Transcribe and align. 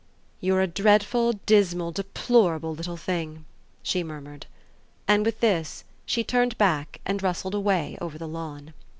"You're 0.39 0.61
a 0.61 0.65
dreadful 0.67 1.33
dismal 1.45 1.91
deplorable 1.91 2.73
little 2.73 2.97
thing," 2.97 3.45
she 3.83 4.03
murmured. 4.03 4.47
And 5.07 5.23
with 5.23 5.41
this 5.41 5.83
she 6.07 6.23
turned 6.23 6.57
back 6.57 6.99
and 7.05 7.21
rustled 7.21 7.53
away 7.53 7.99
over 8.01 8.17
the 8.17 8.27
lawn. 8.27 8.73